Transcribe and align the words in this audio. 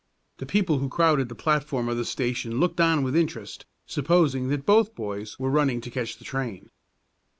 The 0.37 0.47
people 0.47 0.79
who 0.79 0.89
crowded 0.89 1.29
the 1.29 1.35
platform 1.35 1.87
of 1.87 1.95
the 1.95 2.05
station 2.05 2.59
looked 2.59 2.81
on 2.81 3.03
with 3.03 3.15
interest, 3.15 3.67
supposing 3.85 4.47
that 4.49 4.65
both 4.65 4.95
boys 4.95 5.37
were 5.37 5.51
running 5.51 5.79
to 5.81 5.91
catch 5.91 6.17
the 6.17 6.25
train. 6.25 6.71